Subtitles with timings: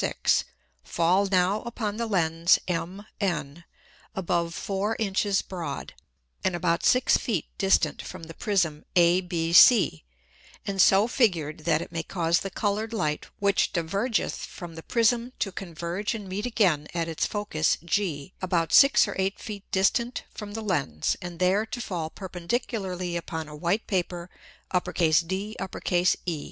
[0.03, 0.45] _6.]
[0.83, 3.65] fall now upon the Lens MN
[4.15, 5.93] above four Inches broad,
[6.43, 10.01] and about six Feet distant from the Prism ABC
[10.65, 15.33] and so figured that it may cause the coloured Light which divergeth from the Prism
[15.37, 20.23] to converge and meet again at its Focus G, about six or eight Feet distant
[20.33, 24.31] from the Lens, and there to fall perpendicularly upon a white Paper
[25.27, 25.55] DE.